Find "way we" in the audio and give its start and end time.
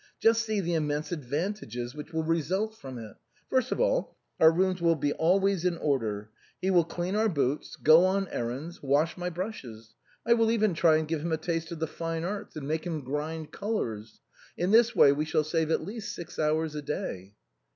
14.95-15.23